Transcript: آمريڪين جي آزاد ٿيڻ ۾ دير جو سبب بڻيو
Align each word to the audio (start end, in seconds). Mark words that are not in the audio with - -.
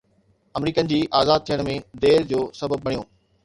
آمريڪين 0.59 0.89
جي 0.93 0.97
آزاد 1.21 1.47
ٿيڻ 1.51 1.63
۾ 1.69 1.77
دير 2.07 2.29
جو 2.35 2.43
سبب 2.65 2.87
بڻيو 2.89 3.09